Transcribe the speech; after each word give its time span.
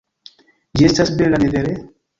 Ĝi 0.79 0.89
estas 0.89 1.15
bela, 1.21 1.45
ne 1.47 1.55
vere? 1.59 1.81